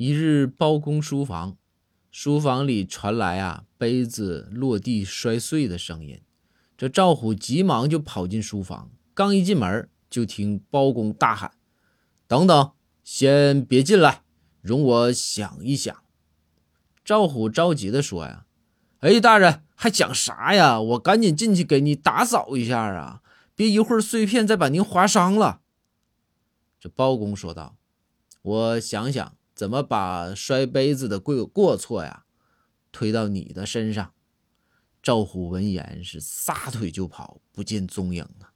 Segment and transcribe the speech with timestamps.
[0.00, 1.58] 一日，包公书房，
[2.10, 6.22] 书房里传来啊杯子落地摔碎的声音。
[6.74, 11.52] 这赵虎急忙就跑进书房，刚一进门，就听包公大喊
[12.26, 12.72] ：“等等，
[13.04, 14.22] 先别进来，
[14.62, 15.94] 容我想一想。”
[17.04, 18.46] 赵虎着急地说：“呀，
[19.00, 20.80] 哎，大人还想啥呀？
[20.80, 23.20] 我赶紧进去给你打扫一下啊，
[23.54, 25.60] 别一会儿碎片再把您划伤了。”
[26.80, 27.76] 这包公说道
[28.40, 32.24] ：“我想想怎么把摔杯子的过过错呀
[32.90, 34.14] 推到你的身上。”
[35.02, 38.49] 赵虎闻言是撒腿就跑，不见踪影啊。